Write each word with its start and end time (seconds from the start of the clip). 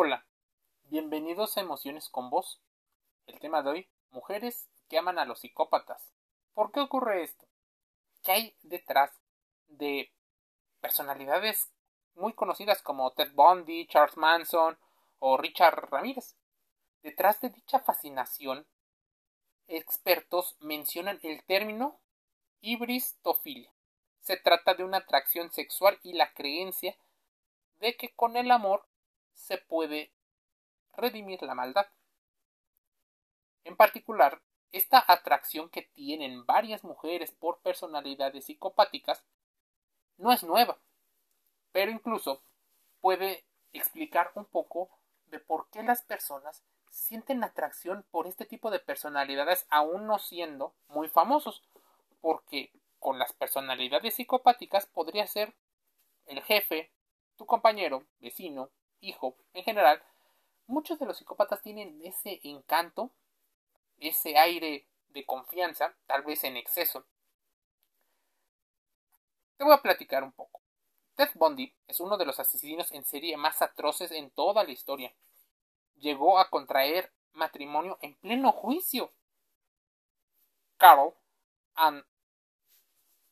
Hola, 0.00 0.24
bienvenidos 0.84 1.56
a 1.56 1.60
Emociones 1.60 2.08
con 2.08 2.30
Vos. 2.30 2.62
El 3.26 3.40
tema 3.40 3.64
de 3.64 3.70
hoy, 3.70 3.88
mujeres 4.10 4.68
que 4.88 4.96
aman 4.96 5.18
a 5.18 5.24
los 5.24 5.40
psicópatas. 5.40 6.12
¿Por 6.54 6.70
qué 6.70 6.78
ocurre 6.78 7.24
esto? 7.24 7.48
¿Qué 8.22 8.30
hay 8.30 8.56
detrás 8.62 9.10
de 9.66 10.12
personalidades 10.80 11.72
muy 12.14 12.32
conocidas 12.32 12.80
como 12.80 13.10
Ted 13.10 13.32
Bundy, 13.32 13.88
Charles 13.88 14.16
Manson 14.16 14.78
o 15.18 15.36
Richard 15.36 15.90
Ramírez? 15.90 16.36
Detrás 17.02 17.40
de 17.40 17.50
dicha 17.50 17.80
fascinación, 17.80 18.68
expertos 19.66 20.54
mencionan 20.60 21.18
el 21.24 21.42
término 21.42 21.98
hibristofilia. 22.60 23.74
Se 24.20 24.36
trata 24.36 24.74
de 24.74 24.84
una 24.84 24.98
atracción 24.98 25.50
sexual 25.50 25.98
y 26.04 26.12
la 26.12 26.32
creencia 26.34 26.96
de 27.80 27.96
que 27.96 28.14
con 28.14 28.36
el 28.36 28.52
amor 28.52 28.86
se 29.38 29.56
puede 29.58 30.12
redimir 30.94 31.40
la 31.42 31.54
maldad. 31.54 31.86
En 33.64 33.76
particular, 33.76 34.42
esta 34.72 35.02
atracción 35.06 35.70
que 35.70 35.82
tienen 35.82 36.44
varias 36.44 36.84
mujeres 36.84 37.30
por 37.32 37.60
personalidades 37.60 38.46
psicopáticas 38.46 39.24
no 40.16 40.32
es 40.32 40.42
nueva, 40.42 40.78
pero 41.72 41.90
incluso 41.90 42.42
puede 43.00 43.44
explicar 43.72 44.32
un 44.34 44.44
poco 44.44 44.90
de 45.26 45.38
por 45.38 45.70
qué 45.70 45.82
las 45.82 46.02
personas 46.02 46.64
sienten 46.90 47.44
atracción 47.44 48.04
por 48.10 48.26
este 48.26 48.44
tipo 48.44 48.70
de 48.70 48.80
personalidades 48.80 49.66
aún 49.70 50.06
no 50.06 50.18
siendo 50.18 50.74
muy 50.88 51.08
famosos, 51.08 51.62
porque 52.20 52.72
con 52.98 53.18
las 53.18 53.32
personalidades 53.32 54.14
psicopáticas 54.14 54.86
podría 54.86 55.26
ser 55.26 55.54
el 56.26 56.42
jefe, 56.42 56.90
tu 57.36 57.46
compañero, 57.46 58.04
vecino, 58.18 58.70
hijo, 59.00 59.36
en 59.54 59.64
general, 59.64 60.02
muchos 60.66 60.98
de 60.98 61.06
los 61.06 61.16
psicópatas 61.16 61.60
tienen 61.62 62.00
ese 62.04 62.40
encanto, 62.44 63.10
ese 63.98 64.36
aire 64.38 64.86
de 65.08 65.24
confianza, 65.26 65.94
tal 66.06 66.22
vez 66.22 66.44
en 66.44 66.56
exceso. 66.56 67.04
Te 69.56 69.64
voy 69.64 69.74
a 69.74 69.82
platicar 69.82 70.22
un 70.22 70.32
poco. 70.32 70.60
Ted 71.16 71.30
Bundy 71.34 71.74
es 71.88 71.98
uno 71.98 72.16
de 72.16 72.24
los 72.24 72.38
asesinos 72.38 72.92
en 72.92 73.04
serie 73.04 73.36
más 73.36 73.60
atroces 73.60 74.12
en 74.12 74.30
toda 74.30 74.62
la 74.62 74.70
historia. 74.70 75.12
Llegó 75.96 76.38
a 76.38 76.48
contraer 76.48 77.12
matrimonio 77.32 77.98
en 78.00 78.14
pleno 78.16 78.52
juicio. 78.52 79.12
Carol, 80.76 81.12
Ann, 81.74 82.06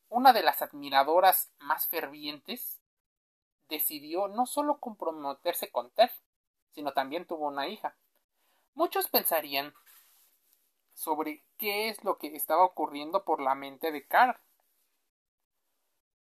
una 0.08 0.32
de 0.32 0.42
las 0.42 0.62
admiradoras 0.62 1.52
más 1.58 1.86
fervientes, 1.86 2.75
decidió 3.68 4.28
no 4.28 4.46
solo 4.46 4.78
comprometerse 4.78 5.70
con 5.70 5.90
Ted, 5.90 6.10
sino 6.72 6.92
también 6.92 7.26
tuvo 7.26 7.46
una 7.48 7.68
hija. 7.68 7.96
Muchos 8.74 9.08
pensarían 9.08 9.74
sobre 10.94 11.42
qué 11.58 11.88
es 11.88 12.02
lo 12.04 12.18
que 12.18 12.34
estaba 12.34 12.64
ocurriendo 12.64 13.24
por 13.24 13.40
la 13.40 13.54
mente 13.54 13.92
de 13.92 14.06
Carl. 14.06 14.36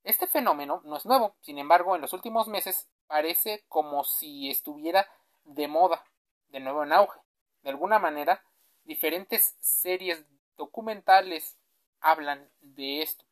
Este 0.04 0.28
fenómeno 0.28 0.82
no 0.84 0.98
es 0.98 1.06
nuevo, 1.06 1.36
sin 1.42 1.60
embargo, 1.60 1.96
en 1.96 2.02
los 2.02 2.14
últimos 2.14 2.48
meses 2.48 2.90
parece 3.08 3.64
como 3.68 4.04
si 4.04 4.50
estuviera 4.50 5.08
de 5.44 5.68
moda, 5.68 6.04
de 6.50 6.60
nuevo 6.60 6.84
en 6.84 6.94
auge. 6.94 7.20
De 7.62 7.70
alguna 7.70 8.00
manera, 8.00 8.44
diferentes 8.84 9.56
series 9.60 10.26
documentales 10.58 11.58
hablan 12.00 12.50
de 12.62 13.02
esto. 13.02 13.26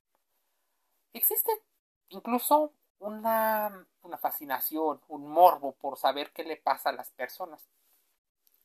Existe 1.13 1.51
incluso 2.09 2.73
una, 2.99 3.85
una 4.03 4.17
fascinación, 4.17 5.01
un 5.07 5.27
morbo 5.27 5.73
por 5.73 5.97
saber 5.97 6.31
qué 6.31 6.43
le 6.43 6.57
pasa 6.57 6.89
a 6.89 6.93
las 6.93 7.09
personas. 7.11 7.69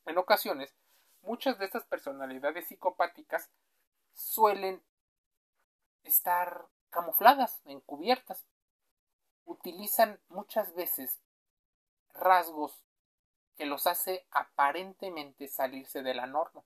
En 0.07 0.19
ocasiones, 0.19 0.75
muchas 1.23 1.59
de 1.59 1.65
estas 1.65 1.85
personalidades 1.85 2.69
psicopáticas 2.69 3.51
suelen 4.13 4.83
estar 6.05 6.67
camufladas, 6.91 7.63
encubiertas. 7.65 8.45
Utilizan 9.47 10.21
muchas 10.29 10.75
veces 10.75 11.21
rasgos 12.15 12.85
que 13.57 13.67
los 13.67 13.87
hace 13.87 14.27
aparentemente 14.31 15.49
salirse 15.49 16.03
de 16.03 16.15
la 16.15 16.27
norma, 16.27 16.63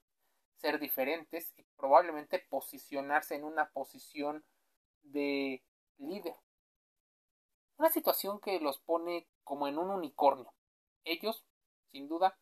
ser 0.57 0.79
diferentes 0.79 1.53
y 1.57 1.63
probablemente 1.77 2.39
posicionarse 2.39 3.35
en 3.35 3.43
una 3.43 3.69
posición 3.69 4.43
de 5.03 5.63
líder. 5.97 6.35
Una 7.79 7.89
situación 7.89 8.41
que 8.41 8.59
los 8.59 8.77
pone 8.77 9.25
como 9.45 9.65
en 9.65 9.77
un 9.77 9.89
unicornio. 9.89 10.51
Ellos, 11.05 11.45
sin 11.85 12.09
duda, 12.09 12.37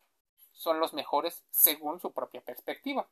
son 0.50 0.80
los 0.80 0.94
mejores 0.94 1.44
según 1.50 2.00
su 2.00 2.12
propia 2.12 2.40
perspectiva. 2.40 3.08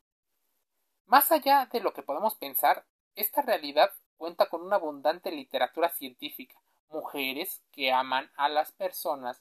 Más 1.05 1.31
allá 1.31 1.69
de 1.73 1.79
lo 1.79 1.93
que 1.93 2.03
podemos 2.03 2.35
pensar, 2.35 2.85
esta 3.15 3.43
realidad 3.43 3.93
cuenta 4.17 4.49
con 4.49 4.63
una 4.63 4.75
abundante 4.75 5.31
literatura 5.31 5.89
científica, 5.91 6.61
mujeres 6.89 7.63
que 7.71 7.93
aman 7.93 8.29
a 8.37 8.49
las 8.49 8.73
personas 8.73 9.41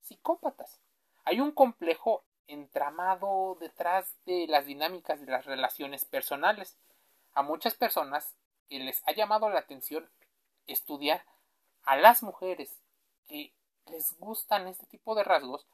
psicópatas. 0.00 0.80
Hay 1.24 1.40
un 1.40 1.50
complejo 1.50 2.22
entramado 2.46 3.56
detrás 3.58 4.16
de 4.24 4.46
las 4.46 4.66
dinámicas 4.66 5.20
de 5.20 5.32
las 5.32 5.46
relaciones 5.46 6.04
personales. 6.04 6.78
A 7.34 7.42
muchas 7.42 7.74
personas 7.74 8.36
que 8.68 8.78
les 8.78 9.02
ha 9.08 9.12
llamado 9.12 9.50
la 9.50 9.58
atención 9.58 10.08
estudiar 10.68 11.24
a 11.84 11.96
las 11.96 12.22
mujeres 12.22 12.80
que 13.26 13.52
les 13.86 14.18
gustan 14.18 14.68
este 14.68 14.86
tipo 14.86 15.14
de 15.14 15.24
rasgos 15.24 15.66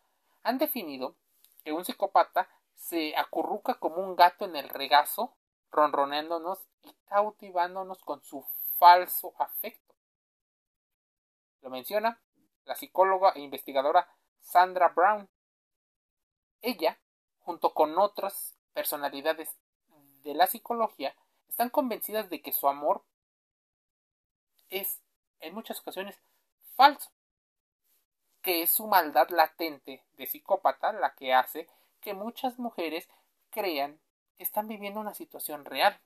han 0.42 0.58
definido 0.58 1.16
que 1.64 1.72
un 1.72 1.84
psicópata 1.84 2.48
se 2.74 3.16
acurruca 3.16 3.74
como 3.74 3.96
un 3.96 4.16
gato 4.16 4.44
en 4.44 4.56
el 4.56 4.68
regazo, 4.68 5.34
ronroneándonos 5.70 6.58
y 6.82 6.92
cautivándonos 7.06 7.98
con 8.04 8.22
su 8.22 8.46
falso 8.76 9.34
afecto. 9.38 9.94
Lo 11.62 11.70
menciona 11.70 12.20
la 12.64 12.76
psicóloga 12.76 13.32
e 13.34 13.40
investigadora 13.40 14.08
Sandra 14.40 14.88
Brown. 14.88 15.28
Ella, 16.62 16.98
junto 17.40 17.74
con 17.74 17.98
otras 17.98 18.56
personalidades 18.72 19.56
de 20.22 20.34
la 20.34 20.46
psicología, 20.46 21.14
están 21.48 21.70
convencidas 21.70 22.28
de 22.30 22.42
que 22.42 22.52
su 22.52 22.68
amor 22.68 23.04
es 24.68 25.00
en 25.40 25.54
muchas 25.54 25.80
ocasiones 25.80 26.18
falso, 26.74 27.10
que 28.42 28.62
es 28.62 28.70
su 28.70 28.86
maldad 28.86 29.28
latente 29.30 30.04
de 30.16 30.26
psicópata 30.26 30.92
la 30.92 31.14
que 31.14 31.34
hace 31.34 31.68
que 32.00 32.14
muchas 32.14 32.58
mujeres 32.58 33.08
crean 33.50 34.00
que 34.36 34.44
están 34.44 34.68
viviendo 34.68 35.00
una 35.00 35.14
situación 35.14 35.64
real. 35.64 36.00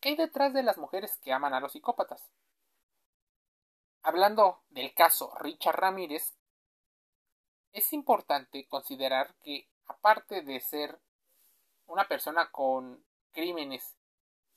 ¿Qué 0.00 0.10
hay 0.10 0.16
detrás 0.16 0.52
de 0.52 0.62
las 0.62 0.78
mujeres 0.78 1.16
que 1.18 1.32
aman 1.32 1.54
a 1.54 1.60
los 1.60 1.72
psicópatas? 1.72 2.30
Hablando 4.02 4.62
del 4.70 4.92
caso 4.92 5.32
Richard 5.38 5.76
Ramírez, 5.76 6.34
es 7.72 7.92
importante 7.92 8.66
considerar 8.68 9.34
que, 9.42 9.68
aparte 9.86 10.42
de 10.42 10.60
ser 10.60 11.00
una 11.86 12.06
persona 12.06 12.50
con 12.50 13.04
crímenes 13.32 13.96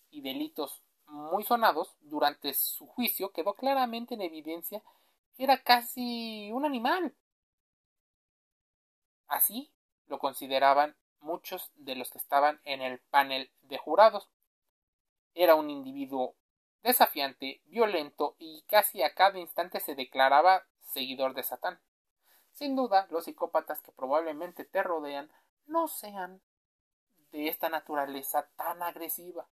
y 0.10 0.22
delitos 0.22 0.84
muy 1.08 1.44
sonados, 1.44 1.96
durante 2.02 2.54
su 2.54 2.86
juicio 2.88 3.32
quedó 3.32 3.54
claramente 3.54 4.16
en 4.16 4.22
evidencia 4.22 4.82
que 5.36 5.44
era 5.44 5.62
casi 5.64 6.52
un 6.52 6.66
animal. 6.66 7.16
Así 9.28 9.72
lo 10.08 10.20
consideraban 10.20 10.96
muchos 11.20 11.72
de 11.76 11.96
los 11.96 12.10
que 12.10 12.18
estaban 12.18 12.60
en 12.64 12.82
el 12.82 13.00
panel 13.00 13.52
de 13.62 13.78
jurados. 13.78 14.30
Era 15.34 15.56
un 15.56 15.70
individuo 15.70 16.36
desafiante, 16.84 17.62
violento 17.66 18.36
y 18.40 18.64
casi 18.64 19.04
a 19.04 19.14
cada 19.14 19.40
instante 19.40 19.80
se 19.80 19.96
declaraba 19.96 20.66
seguidor 20.82 21.34
de 21.34 21.44
Satán. 21.44 21.80
Sin 22.54 22.76
duda, 22.76 23.08
los 23.12 23.26
psicópatas 23.26 23.82
que 23.82 23.92
probablemente 23.92 24.66
te 24.66 24.82
rodean 24.82 25.32
no 25.68 25.88
sean 25.88 26.42
de 27.32 27.50
esta 27.50 27.70
naturaleza 27.70 28.50
tan 28.56 28.82
agresiva. 28.82 29.48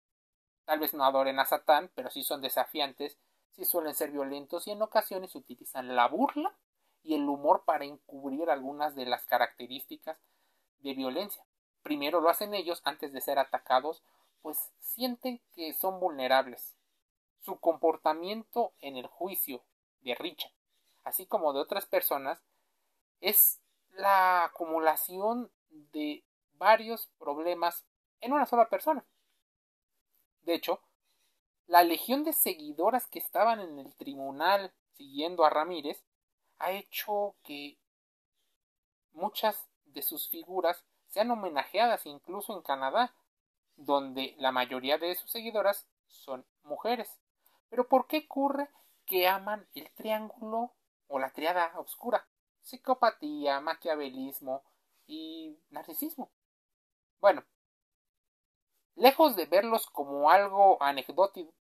Tal 0.70 0.78
vez 0.78 0.94
no 0.94 1.04
adoren 1.04 1.40
a 1.40 1.46
Satán, 1.46 1.90
pero 1.96 2.10
sí 2.10 2.22
son 2.22 2.42
desafiantes, 2.42 3.18
sí 3.56 3.64
suelen 3.64 3.92
ser 3.92 4.12
violentos 4.12 4.68
y 4.68 4.70
en 4.70 4.80
ocasiones 4.80 5.34
utilizan 5.34 5.96
la 5.96 6.06
burla 6.06 6.56
y 7.02 7.16
el 7.16 7.28
humor 7.28 7.64
para 7.64 7.84
encubrir 7.84 8.48
algunas 8.48 8.94
de 8.94 9.04
las 9.04 9.24
características 9.24 10.16
de 10.78 10.94
violencia. 10.94 11.44
Primero 11.82 12.20
lo 12.20 12.28
hacen 12.28 12.54
ellos 12.54 12.82
antes 12.84 13.12
de 13.12 13.20
ser 13.20 13.40
atacados, 13.40 14.04
pues 14.42 14.70
sienten 14.78 15.42
que 15.56 15.74
son 15.74 15.98
vulnerables. 15.98 16.76
Su 17.40 17.58
comportamiento 17.58 18.72
en 18.80 18.96
el 18.96 19.08
juicio 19.08 19.64
de 20.02 20.14
Richard, 20.14 20.52
así 21.02 21.26
como 21.26 21.52
de 21.52 21.58
otras 21.58 21.86
personas, 21.86 22.44
es 23.20 23.60
la 23.90 24.44
acumulación 24.44 25.50
de 25.68 26.22
varios 26.52 27.08
problemas 27.18 27.84
en 28.20 28.32
una 28.32 28.46
sola 28.46 28.68
persona. 28.68 29.04
De 30.42 30.54
hecho, 30.54 30.80
la 31.66 31.84
legión 31.84 32.24
de 32.24 32.32
seguidoras 32.32 33.06
que 33.06 33.18
estaban 33.18 33.60
en 33.60 33.78
el 33.78 33.94
tribunal 33.94 34.72
siguiendo 34.92 35.44
a 35.44 35.50
Ramírez 35.50 36.04
ha 36.58 36.72
hecho 36.72 37.36
que 37.44 37.78
muchas 39.12 39.68
de 39.86 40.02
sus 40.02 40.28
figuras 40.28 40.84
sean 41.08 41.30
homenajeadas 41.30 42.06
incluso 42.06 42.56
en 42.56 42.62
Canadá, 42.62 43.14
donde 43.76 44.34
la 44.38 44.52
mayoría 44.52 44.98
de 44.98 45.14
sus 45.14 45.30
seguidoras 45.30 45.86
son 46.06 46.44
mujeres. 46.62 47.20
Pero 47.68 47.88
¿por 47.88 48.06
qué 48.06 48.24
ocurre 48.26 48.68
que 49.06 49.26
aman 49.28 49.66
el 49.74 49.90
triángulo 49.92 50.72
o 51.08 51.18
la 51.18 51.30
triada 51.32 51.72
oscura? 51.78 52.26
Psicopatía, 52.62 53.60
maquiavelismo 53.60 54.62
y 55.06 55.58
narcisismo. 55.70 56.30
Bueno, 57.20 57.44
lejos 58.96 59.36
de 59.36 59.46
verlos 59.46 59.86
como 59.86 60.30
algo 60.30 60.82
anecdótico, 60.82 61.52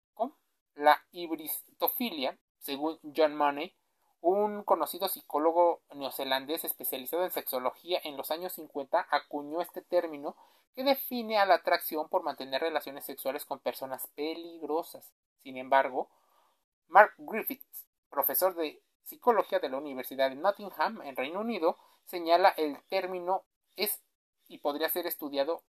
la 0.75 1.03
hibristofilia, 1.13 2.39
según 2.59 2.99
John 3.17 3.37
Money, 3.37 3.75
un 4.21 4.65
conocido 4.65 5.09
psicólogo 5.09 5.83
neozelandés 5.95 6.65
especializado 6.65 7.25
en 7.25 7.31
sexología 7.31 8.01
en 8.03 8.17
los 8.17 8.31
años 8.31 8.53
50 8.55 9.07
acuñó 9.11 9.61
este 9.61 9.83
término 9.83 10.37
que 10.75 10.85
define 10.85 11.39
a 11.39 11.47
la 11.47 11.55
atracción 11.55 12.09
por 12.09 12.23
mantener 12.23 12.61
relaciones 12.61 13.05
sexuales 13.05 13.45
con 13.45 13.61
personas 13.61 14.09
peligrosas. 14.15 15.13
Sin 15.43 15.57
embargo, 15.57 16.09
Mark 16.89 17.15
Griffiths, 17.19 17.89
profesor 18.11 18.55
de 18.55 18.83
psicología 19.03 19.61
de 19.61 19.69
la 19.69 19.79
Universidad 19.79 20.31
de 20.31 20.37
Nottingham 20.37 21.01
en 21.03 21.17
Reino 21.17 21.41
Unido, 21.41 21.79
señala 22.05 22.51
el 22.51 22.83
término 22.89 23.45
es 23.77 24.03
y 24.49 24.59
podría 24.59 24.89
ser 24.89 25.07
estudiado 25.07 25.63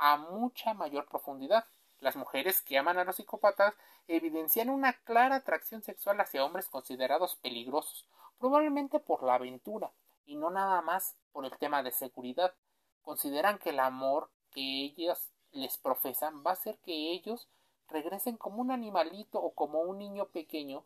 a 0.00 0.16
mucha 0.16 0.74
mayor 0.74 1.06
profundidad. 1.06 1.66
Las 2.00 2.16
mujeres 2.16 2.62
que 2.62 2.78
aman 2.78 2.98
a 2.98 3.04
los 3.04 3.16
psicópatas 3.16 3.74
evidencian 4.08 4.70
una 4.70 4.94
clara 5.04 5.36
atracción 5.36 5.82
sexual 5.82 6.18
hacia 6.20 6.44
hombres 6.44 6.68
considerados 6.68 7.36
peligrosos, 7.36 8.06
probablemente 8.38 8.98
por 8.98 9.22
la 9.22 9.34
aventura, 9.34 9.92
y 10.24 10.36
no 10.36 10.50
nada 10.50 10.80
más 10.80 11.14
por 11.32 11.44
el 11.44 11.56
tema 11.58 11.82
de 11.82 11.92
seguridad. 11.92 12.54
Consideran 13.02 13.58
que 13.58 13.70
el 13.70 13.78
amor 13.78 14.30
que 14.50 14.84
ellas 14.84 15.30
les 15.52 15.76
profesan 15.76 16.42
va 16.44 16.50
a 16.50 16.54
hacer 16.54 16.78
que 16.78 17.12
ellos 17.12 17.46
regresen 17.88 18.38
como 18.38 18.62
un 18.62 18.70
animalito 18.70 19.38
o 19.38 19.52
como 19.52 19.80
un 19.82 19.98
niño 19.98 20.26
pequeño 20.26 20.82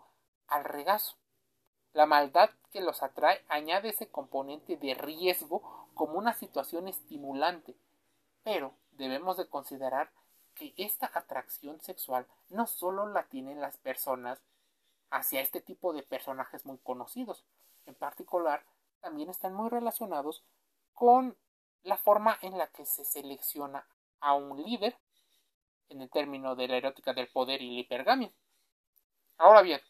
al 0.49 0.65
regazo. 0.65 1.15
La 1.93 2.07
maldad 2.07 2.51
que 2.73 2.81
los 2.81 3.05
atrae 3.05 3.45
añade 3.49 3.91
ese 3.91 4.09
componente 4.09 4.77
de 4.77 4.95
riesgo 4.95 5.63
como 5.95 6.19
una 6.19 6.35
situación 6.35 6.89
estimulante, 6.89 7.77
pero 8.43 8.75
debemos 8.97 9.37
de 9.37 9.49
considerar 9.49 10.11
que 10.55 10.73
esta 10.77 11.11
atracción 11.15 11.81
sexual 11.81 12.27
no 12.49 12.67
solo 12.67 13.07
la 13.09 13.25
tienen 13.25 13.61
las 13.61 13.77
personas 13.79 14.41
hacia 15.11 15.41
este 15.41 15.61
tipo 15.61 15.93
de 15.93 16.03
personajes 16.03 16.65
muy 16.65 16.79
conocidos, 16.79 17.45
en 17.87 17.95
particular 17.95 18.65
también 19.01 19.31
están 19.31 19.55
muy 19.55 19.69
relacionados 19.69 20.43
con 20.93 21.37
la 21.83 21.97
forma 21.97 22.39
en 22.41 22.57
la 22.57 22.69
que 22.69 22.87
se 22.87 23.05
selecciona 23.05 23.87
a 24.21 24.35
un 24.35 24.63
líder 24.63 24.97
en 25.91 26.01
el 26.01 26.11
término 26.11 26.57
de 26.57 26.69
la 26.69 26.77
erótica 26.77 27.13
del 27.13 27.29
poder 27.29 27.61
y 27.61 27.75
la 27.75 27.81
hipergamia. 27.81 28.33
Ahora 29.37 29.63
bien, 29.63 29.81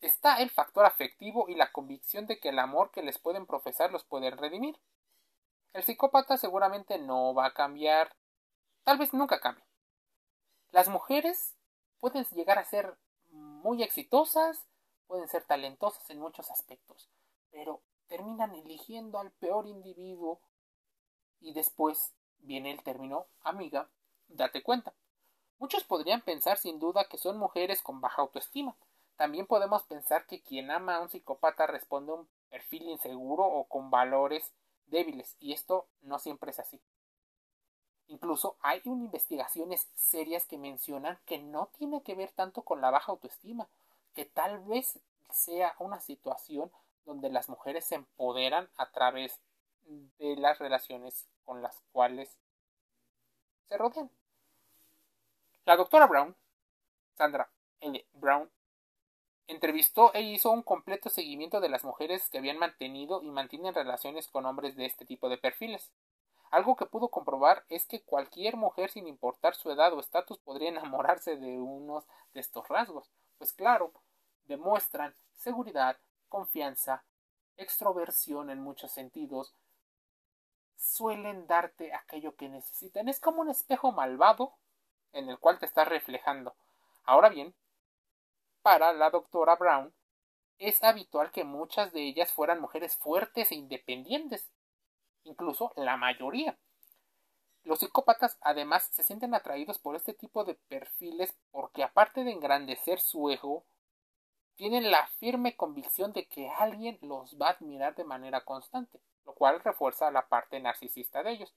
está 0.00 0.42
el 0.42 0.50
factor 0.50 0.84
afectivo 0.84 1.46
y 1.48 1.54
la 1.54 1.72
convicción 1.72 2.26
de 2.26 2.38
que 2.38 2.50
el 2.50 2.58
amor 2.58 2.90
que 2.90 3.02
les 3.02 3.18
pueden 3.18 3.46
profesar 3.46 3.90
los 3.92 4.04
pueden 4.04 4.36
redimir. 4.36 4.78
El 5.72 5.82
psicópata 5.82 6.36
seguramente 6.36 6.98
no 6.98 7.34
va 7.34 7.46
a 7.46 7.54
cambiar 7.54 8.14
Tal 8.84 8.98
vez 8.98 9.12
nunca 9.14 9.40
cambie. 9.40 9.64
Las 10.72 10.88
mujeres 10.88 11.54
pueden 12.00 12.24
llegar 12.32 12.58
a 12.58 12.64
ser 12.64 12.98
muy 13.30 13.82
exitosas, 13.82 14.66
pueden 15.06 15.28
ser 15.28 15.44
talentosas 15.44 16.08
en 16.10 16.18
muchos 16.18 16.50
aspectos, 16.50 17.08
pero 17.50 17.80
terminan 18.08 18.54
eligiendo 18.54 19.20
al 19.20 19.30
peor 19.30 19.68
individuo 19.68 20.40
y 21.40 21.52
después 21.52 22.12
viene 22.38 22.72
el 22.72 22.82
término 22.82 23.26
amiga, 23.42 23.88
date 24.26 24.64
cuenta. 24.64 24.92
Muchos 25.58 25.84
podrían 25.84 26.22
pensar 26.22 26.58
sin 26.58 26.80
duda 26.80 27.06
que 27.08 27.18
son 27.18 27.38
mujeres 27.38 27.82
con 27.82 28.00
baja 28.00 28.22
autoestima. 28.22 28.74
También 29.14 29.46
podemos 29.46 29.84
pensar 29.84 30.26
que 30.26 30.42
quien 30.42 30.72
ama 30.72 30.96
a 30.96 31.00
un 31.00 31.08
psicópata 31.08 31.68
responde 31.68 32.10
a 32.10 32.16
un 32.16 32.28
perfil 32.50 32.82
inseguro 32.88 33.44
o 33.44 33.64
con 33.68 33.90
valores 33.90 34.52
débiles, 34.92 35.36
y 35.40 35.52
esto 35.52 35.88
no 36.02 36.20
siempre 36.20 36.52
es 36.52 36.60
así. 36.60 36.80
Incluso 38.06 38.56
hay 38.60 38.80
investigaciones 38.84 39.88
serias 39.96 40.46
que 40.46 40.58
mencionan 40.58 41.18
que 41.24 41.38
no 41.38 41.70
tiene 41.78 42.02
que 42.02 42.14
ver 42.14 42.30
tanto 42.30 42.62
con 42.62 42.80
la 42.80 42.90
baja 42.90 43.10
autoestima, 43.10 43.66
que 44.14 44.26
tal 44.26 44.60
vez 44.60 45.00
sea 45.30 45.74
una 45.78 45.98
situación 45.98 46.70
donde 47.06 47.30
las 47.30 47.48
mujeres 47.48 47.86
se 47.86 47.96
empoderan 47.96 48.68
a 48.76 48.90
través 48.90 49.40
de 50.18 50.36
las 50.36 50.58
relaciones 50.58 51.26
con 51.44 51.62
las 51.62 51.80
cuales 51.92 52.36
se 53.68 53.76
rodean. 53.78 54.10
La 55.64 55.76
doctora 55.76 56.06
Brown, 56.06 56.36
Sandra 57.16 57.48
L. 57.80 58.06
Brown, 58.12 58.50
entrevistó 59.52 60.12
e 60.14 60.22
hizo 60.22 60.50
un 60.50 60.62
completo 60.62 61.08
seguimiento 61.08 61.60
de 61.60 61.68
las 61.68 61.84
mujeres 61.84 62.28
que 62.30 62.38
habían 62.38 62.58
mantenido 62.58 63.22
y 63.22 63.30
mantienen 63.30 63.74
relaciones 63.74 64.28
con 64.28 64.46
hombres 64.46 64.76
de 64.76 64.86
este 64.86 65.04
tipo 65.04 65.28
de 65.28 65.38
perfiles. 65.38 65.92
Algo 66.50 66.76
que 66.76 66.86
pudo 66.86 67.08
comprobar 67.08 67.64
es 67.68 67.86
que 67.86 68.02
cualquier 68.02 68.56
mujer 68.56 68.90
sin 68.90 69.06
importar 69.06 69.54
su 69.54 69.70
edad 69.70 69.92
o 69.94 70.00
estatus 70.00 70.38
podría 70.38 70.68
enamorarse 70.68 71.36
de 71.36 71.58
unos 71.58 72.04
de 72.34 72.40
estos 72.40 72.68
rasgos, 72.68 73.10
pues 73.38 73.52
claro, 73.52 73.92
demuestran 74.44 75.14
seguridad, 75.34 75.96
confianza, 76.28 77.04
extroversión 77.56 78.50
en 78.50 78.60
muchos 78.60 78.90
sentidos, 78.90 79.54
suelen 80.76 81.46
darte 81.46 81.94
aquello 81.94 82.34
que 82.36 82.48
necesitan. 82.48 83.08
Es 83.08 83.20
como 83.20 83.40
un 83.40 83.50
espejo 83.50 83.92
malvado 83.92 84.52
en 85.12 85.28
el 85.28 85.38
cual 85.38 85.58
te 85.58 85.66
estás 85.66 85.88
reflejando. 85.88 86.54
Ahora 87.04 87.28
bien, 87.28 87.54
para 88.62 88.92
la 88.92 89.10
doctora 89.10 89.56
Brown, 89.56 89.92
es 90.58 90.82
habitual 90.82 91.30
que 91.32 91.44
muchas 91.44 91.92
de 91.92 92.02
ellas 92.02 92.32
fueran 92.32 92.60
mujeres 92.60 92.96
fuertes 92.96 93.50
e 93.50 93.56
independientes, 93.56 94.50
incluso 95.24 95.72
la 95.76 95.96
mayoría. 95.96 96.56
Los 97.64 97.80
psicópatas 97.80 98.38
además 98.40 98.88
se 98.92 99.02
sienten 99.02 99.34
atraídos 99.34 99.78
por 99.78 99.94
este 99.94 100.14
tipo 100.14 100.44
de 100.44 100.54
perfiles 100.54 101.34
porque 101.50 101.82
aparte 101.82 102.24
de 102.24 102.32
engrandecer 102.32 103.00
su 103.00 103.30
ego, 103.30 103.64
tienen 104.54 104.90
la 104.90 105.06
firme 105.18 105.56
convicción 105.56 106.12
de 106.12 106.26
que 106.26 106.48
alguien 106.48 106.98
los 107.02 107.36
va 107.40 107.48
a 107.48 107.52
admirar 107.52 107.94
de 107.94 108.04
manera 108.04 108.44
constante, 108.44 109.00
lo 109.24 109.34
cual 109.34 109.60
refuerza 109.60 110.10
la 110.10 110.28
parte 110.28 110.60
narcisista 110.60 111.22
de 111.22 111.32
ellos, 111.32 111.54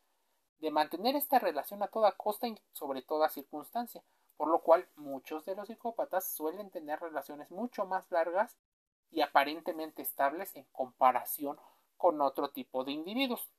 de 0.60 0.72
mantener 0.72 1.15
esta 1.15 1.39
relación 1.39 1.84
a 1.84 1.88
toda 1.88 2.13
costa 2.13 2.48
y 2.48 2.58
sobre 2.72 3.01
toda 3.01 3.29
circunstancia, 3.29 4.01
por 4.38 4.50
lo 4.50 4.62
cual 4.62 4.88
muchos 4.96 5.46
de 5.46 5.56
los 5.56 5.68
psicópatas 5.68 6.30
suelen 6.30 6.70
tener 6.72 7.00
relaciones 7.00 7.50
mucho 7.51 7.86
más 7.86 8.10
largas 8.12 8.56
y 9.12 9.22
aparentemente 9.22 10.01
estables 10.01 10.56
en 10.56 10.65
comparación 10.72 11.58
con 11.98 12.22
otro 12.22 12.50
tipo 12.50 12.84
de 12.84 12.92
individuos. 12.92 13.50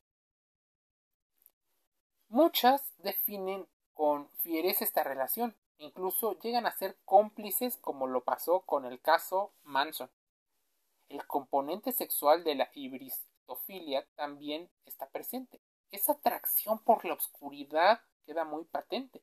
Muchas 2.28 2.92
definen 2.98 3.66
con 3.94 4.28
fiereza 4.42 4.84
esta 4.84 5.02
relación, 5.02 5.56
incluso 5.78 6.38
llegan 6.40 6.66
a 6.66 6.76
ser 6.76 6.98
cómplices 7.04 7.78
como 7.78 8.06
lo 8.06 8.24
pasó 8.24 8.60
con 8.60 8.84
el 8.84 9.00
caso 9.00 9.52
Manson. 9.62 10.10
El 11.08 11.26
componente 11.26 11.92
sexual 11.92 12.44
de 12.44 12.56
la 12.56 12.70
hibristofilia 12.74 14.06
también 14.16 14.68
está 14.84 15.08
presente. 15.08 15.60
Esa 15.90 16.12
atracción 16.12 16.80
por 16.80 17.04
la 17.04 17.14
oscuridad 17.14 18.02
queda 18.26 18.44
muy 18.44 18.64
patente. 18.64 19.22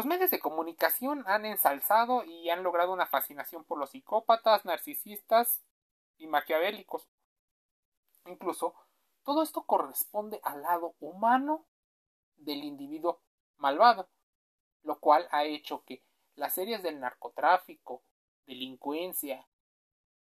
Los 0.00 0.06
medios 0.06 0.30
de 0.30 0.38
comunicación 0.38 1.24
han 1.26 1.44
ensalzado 1.44 2.24
y 2.24 2.48
han 2.48 2.62
logrado 2.62 2.90
una 2.90 3.04
fascinación 3.04 3.64
por 3.64 3.76
los 3.76 3.90
psicópatas, 3.90 4.64
narcisistas 4.64 5.60
y 6.16 6.26
maquiavélicos. 6.26 7.06
Incluso 8.24 8.74
todo 9.24 9.42
esto 9.42 9.64
corresponde 9.66 10.40
al 10.42 10.62
lado 10.62 10.94
humano 11.00 11.66
del 12.38 12.64
individuo 12.64 13.20
malvado, 13.58 14.08
lo 14.84 15.00
cual 15.00 15.28
ha 15.32 15.44
hecho 15.44 15.84
que 15.84 16.02
las 16.34 16.54
series 16.54 16.82
del 16.82 16.98
narcotráfico, 16.98 18.02
delincuencia, 18.46 19.46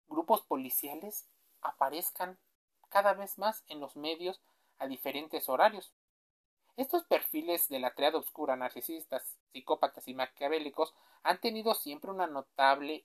grupos 0.09 0.41
policiales 0.41 1.29
aparezcan 1.61 2.37
cada 2.89 3.13
vez 3.13 3.37
más 3.37 3.63
en 3.69 3.79
los 3.79 3.95
medios 3.95 4.41
a 4.77 4.87
diferentes 4.87 5.47
horarios. 5.47 5.93
Estos 6.79 7.03
perfiles 7.03 7.67
de 7.67 7.77
la 7.77 7.93
triada 7.93 8.19
oscura, 8.19 8.55
narcisistas, 8.55 9.37
psicópatas 9.51 10.07
y 10.07 10.13
maquiavélicos 10.13 10.95
han 11.23 11.41
tenido 11.41 11.73
siempre 11.73 12.09
una 12.09 12.25
notable 12.25 13.03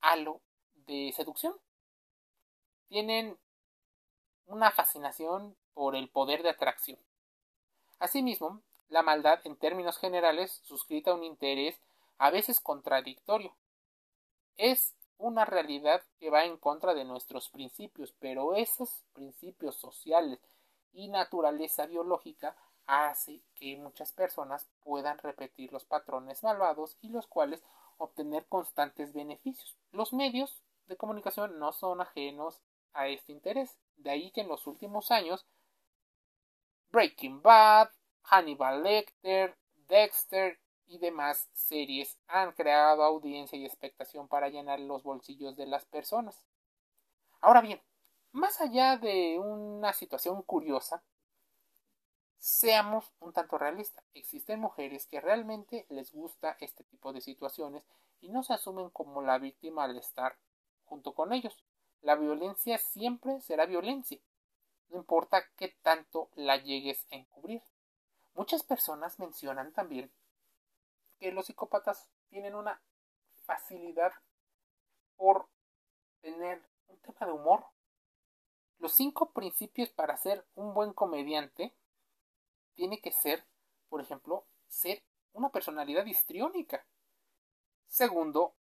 halo 0.00 0.40
de 0.86 1.12
seducción. 1.14 1.54
Tienen 2.88 3.36
una 4.46 4.70
fascinación 4.70 5.54
por 5.74 5.94
el 5.94 6.08
poder 6.08 6.42
de 6.42 6.48
atracción. 6.48 6.98
Asimismo, 7.98 8.62
la 8.88 9.02
maldad 9.02 9.40
en 9.44 9.56
términos 9.56 9.98
generales 9.98 10.62
suscrita 10.64 11.12
un 11.12 11.24
interés 11.24 11.78
a 12.16 12.30
veces 12.30 12.60
contradictorio. 12.60 13.54
Es 14.56 14.94
una 15.18 15.44
realidad 15.44 16.02
que 16.18 16.30
va 16.30 16.46
en 16.46 16.56
contra 16.56 16.94
de 16.94 17.04
nuestros 17.04 17.50
principios, 17.50 18.14
pero 18.18 18.54
esos 18.54 19.04
principios 19.12 19.76
sociales 19.76 20.40
y 20.92 21.08
naturaleza 21.08 21.86
biológica 21.86 22.56
hace 22.86 23.40
que 23.54 23.76
muchas 23.76 24.12
personas 24.12 24.68
puedan 24.80 25.18
repetir 25.18 25.72
los 25.72 25.84
patrones 25.84 26.42
malvados 26.42 26.96
y 27.00 27.08
los 27.08 27.26
cuales 27.26 27.62
obtener 27.98 28.46
constantes 28.46 29.12
beneficios. 29.12 29.78
Los 29.92 30.12
medios 30.12 30.62
de 30.86 30.96
comunicación 30.96 31.58
no 31.58 31.72
son 31.72 32.00
ajenos 32.00 32.60
a 32.92 33.08
este 33.08 33.32
interés. 33.32 33.78
De 33.96 34.10
ahí 34.10 34.30
que 34.32 34.40
en 34.40 34.48
los 34.48 34.66
últimos 34.66 35.10
años 35.10 35.46
Breaking 36.90 37.40
Bad, 37.40 37.90
Hannibal 38.22 38.82
Lecter, 38.82 39.56
Dexter 39.88 40.58
y 40.86 40.98
demás 40.98 41.48
series 41.54 42.18
han 42.26 42.52
creado 42.52 43.02
audiencia 43.02 43.58
y 43.58 43.64
expectación 43.64 44.28
para 44.28 44.48
llenar 44.48 44.80
los 44.80 45.02
bolsillos 45.02 45.56
de 45.56 45.66
las 45.66 45.84
personas. 45.86 46.44
Ahora 47.40 47.60
bien, 47.60 47.80
más 48.32 48.60
allá 48.60 48.96
de 48.96 49.38
una 49.38 49.92
situación 49.92 50.42
curiosa, 50.42 51.02
seamos 52.38 53.12
un 53.20 53.32
tanto 53.32 53.58
realistas. 53.58 54.04
Existen 54.14 54.60
mujeres 54.60 55.06
que 55.06 55.20
realmente 55.20 55.86
les 55.88 56.12
gusta 56.12 56.56
este 56.60 56.84
tipo 56.84 57.12
de 57.12 57.20
situaciones 57.20 57.84
y 58.20 58.30
no 58.30 58.42
se 58.42 58.54
asumen 58.54 58.90
como 58.90 59.22
la 59.22 59.38
víctima 59.38 59.84
al 59.84 59.96
estar 59.96 60.36
junto 60.84 61.14
con 61.14 61.32
ellos. 61.32 61.64
La 62.00 62.16
violencia 62.16 62.78
siempre 62.78 63.40
será 63.40 63.66
violencia, 63.66 64.18
no 64.88 64.98
importa 64.98 65.44
qué 65.56 65.68
tanto 65.82 66.28
la 66.34 66.56
llegues 66.56 67.06
a 67.10 67.16
encubrir. 67.16 67.62
Muchas 68.34 68.62
personas 68.62 69.18
mencionan 69.18 69.72
también 69.72 70.10
que 71.18 71.32
los 71.32 71.46
psicópatas 71.46 72.08
tienen 72.28 72.54
una 72.54 72.82
facilidad 73.44 74.12
por 75.16 75.48
tener 76.20 76.62
un 76.88 76.98
tema 76.98 77.26
de 77.26 77.32
humor. 77.32 77.64
Los 78.82 78.94
cinco 78.94 79.30
principios 79.30 79.90
para 79.90 80.16
ser 80.16 80.44
un 80.56 80.74
buen 80.74 80.92
comediante 80.92 81.72
tiene 82.74 83.00
que 83.00 83.12
ser, 83.12 83.46
por 83.88 84.00
ejemplo, 84.00 84.44
ser 84.66 85.04
una 85.32 85.50
personalidad 85.50 86.04
histriónica. 86.04 86.84
Segundo, 87.86 88.56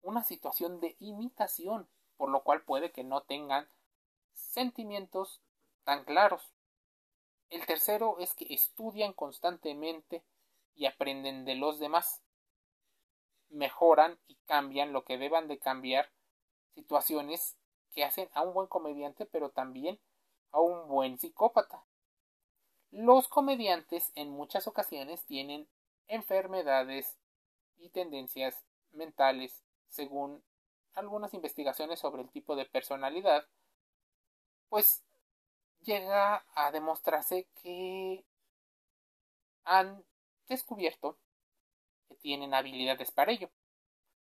una 0.00 0.24
situación 0.24 0.80
de 0.80 0.96
imitación, 0.98 1.90
por 2.16 2.30
lo 2.30 2.42
cual 2.42 2.62
puede 2.62 2.90
que 2.90 3.04
no 3.04 3.24
tengan 3.24 3.68
sentimientos 4.32 5.42
tan 5.84 6.06
claros. 6.06 6.54
El 7.50 7.66
tercero 7.66 8.18
es 8.18 8.32
que 8.32 8.46
estudian 8.54 9.12
constantemente 9.12 10.24
y 10.74 10.86
aprenden 10.86 11.44
de 11.44 11.54
los 11.54 11.78
demás. 11.78 12.22
Mejoran 13.50 14.18
y 14.26 14.36
cambian 14.46 14.94
lo 14.94 15.04
que 15.04 15.18
deban 15.18 15.48
de 15.48 15.58
cambiar 15.58 16.10
situaciones 16.74 17.58
que 17.96 18.04
hacen 18.04 18.28
a 18.34 18.42
un 18.42 18.52
buen 18.52 18.66
comediante, 18.66 19.24
pero 19.24 19.48
también 19.48 19.98
a 20.52 20.60
un 20.60 20.86
buen 20.86 21.18
psicópata. 21.18 21.82
Los 22.90 23.26
comediantes 23.26 24.12
en 24.14 24.28
muchas 24.28 24.66
ocasiones 24.66 25.24
tienen 25.24 25.66
enfermedades 26.06 27.16
y 27.78 27.88
tendencias 27.88 28.66
mentales 28.92 29.64
según 29.88 30.44
algunas 30.92 31.32
investigaciones 31.32 31.98
sobre 31.98 32.20
el 32.20 32.28
tipo 32.28 32.54
de 32.54 32.66
personalidad, 32.66 33.46
pues 34.68 35.02
llega 35.80 36.44
a 36.54 36.70
demostrarse 36.72 37.48
que 37.62 38.26
han 39.64 40.04
descubierto 40.48 41.16
que 42.08 42.14
tienen 42.16 42.52
habilidades 42.52 43.10
para 43.10 43.32
ello. 43.32 43.48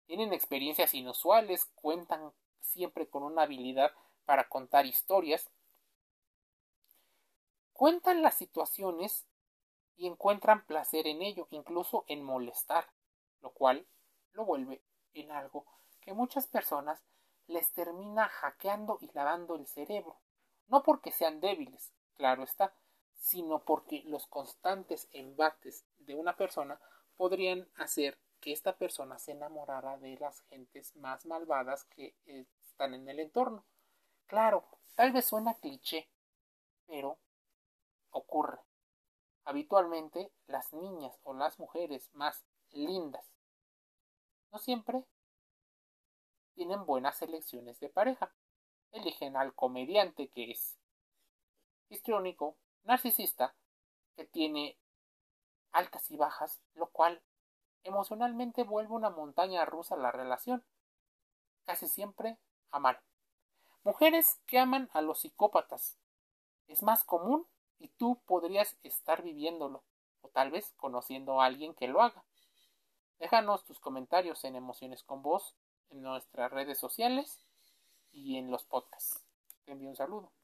Tienen 0.06 0.32
experiencias 0.32 0.94
inusuales, 0.94 1.66
cuentan 1.74 2.32
siempre 2.60 3.08
con 3.08 3.22
una 3.22 3.42
habilidad 3.42 3.92
para 4.24 4.48
contar 4.48 4.86
historias 4.86 5.50
cuentan 7.72 8.22
las 8.22 8.34
situaciones 8.34 9.26
y 9.96 10.06
encuentran 10.08 10.66
placer 10.66 11.06
en 11.06 11.22
ello, 11.22 11.46
incluso 11.50 12.04
en 12.08 12.22
molestar, 12.22 12.86
lo 13.40 13.50
cual 13.50 13.86
lo 14.32 14.44
vuelve 14.44 14.82
en 15.14 15.30
algo 15.30 15.64
que 16.00 16.12
muchas 16.12 16.46
personas 16.46 17.02
les 17.46 17.70
termina 17.72 18.28
hackeando 18.28 18.98
y 19.00 19.10
lavando 19.12 19.54
el 19.54 19.66
cerebro, 19.66 20.18
no 20.66 20.82
porque 20.82 21.12
sean 21.12 21.40
débiles, 21.40 21.92
claro 22.14 22.42
está, 22.42 22.74
sino 23.16 23.60
porque 23.60 24.02
los 24.06 24.26
constantes 24.26 25.08
embates 25.12 25.84
de 25.98 26.14
una 26.14 26.36
persona 26.36 26.80
podrían 27.16 27.68
hacer 27.76 28.18
que 28.40 28.52
esta 28.52 28.76
persona 28.76 29.18
se 29.18 29.32
enamorara 29.32 29.98
de 29.98 30.16
las 30.18 30.42
gentes 30.42 30.94
más 30.96 31.26
malvadas 31.26 31.84
que 31.84 32.14
están 32.62 32.94
en 32.94 33.08
el 33.08 33.20
entorno. 33.20 33.64
Claro, 34.26 34.64
tal 34.94 35.12
vez 35.12 35.24
suena 35.24 35.54
cliché, 35.54 36.08
pero 36.86 37.18
ocurre. 38.10 38.60
Habitualmente 39.44 40.30
las 40.46 40.72
niñas 40.72 41.18
o 41.22 41.34
las 41.34 41.58
mujeres 41.58 42.10
más 42.12 42.44
lindas 42.70 43.32
no 44.52 44.58
siempre 44.58 45.04
tienen 46.54 46.84
buenas 46.86 47.22
elecciones 47.22 47.80
de 47.80 47.88
pareja. 47.88 48.34
Eligen 48.92 49.36
al 49.36 49.54
comediante 49.54 50.28
que 50.28 50.50
es 50.50 50.78
histriónico, 51.88 52.56
narcisista, 52.84 53.54
que 54.16 54.24
tiene 54.24 54.76
altas 55.72 56.10
y 56.10 56.16
bajas, 56.16 56.60
lo 56.74 56.88
cual 56.88 57.22
emocionalmente 57.88 58.62
vuelve 58.62 58.94
una 58.94 59.10
montaña 59.10 59.64
rusa 59.64 59.96
la 59.96 60.12
relación, 60.12 60.64
casi 61.64 61.88
siempre 61.88 62.38
a 62.70 62.78
mal. 62.78 62.98
Mujeres 63.84 64.40
que 64.46 64.58
aman 64.58 64.88
a 64.92 65.00
los 65.00 65.20
psicópatas. 65.20 65.98
Es 66.66 66.82
más 66.82 67.04
común 67.04 67.46
y 67.78 67.88
tú 67.88 68.20
podrías 68.26 68.76
estar 68.82 69.22
viviéndolo 69.22 69.82
o 70.20 70.28
tal 70.28 70.50
vez 70.50 70.74
conociendo 70.76 71.40
a 71.40 71.46
alguien 71.46 71.74
que 71.74 71.88
lo 71.88 72.02
haga. 72.02 72.24
Déjanos 73.18 73.64
tus 73.64 73.80
comentarios 73.80 74.44
en 74.44 74.56
Emociones 74.56 75.02
con 75.02 75.22
Voz 75.22 75.56
en 75.90 76.02
nuestras 76.02 76.52
redes 76.52 76.78
sociales 76.78 77.44
y 78.12 78.36
en 78.36 78.50
los 78.50 78.64
podcasts. 78.64 79.24
Te 79.64 79.72
envío 79.72 79.88
un 79.88 79.96
saludo. 79.96 80.30